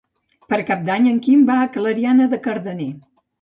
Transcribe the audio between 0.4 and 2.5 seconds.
Per Cap d'Any en Quim va a Clariana de